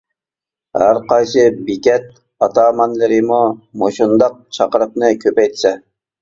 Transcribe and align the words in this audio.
ھەر 0.83 0.99
قايسى 1.11 1.43
بېكەت 1.67 2.07
ئاتامانلىرىمۇ 2.45 3.43
مۇشۇنداق 3.83 4.41
چاقىرىقنى 4.61 5.13
كۆپەيتسە. 5.27 5.77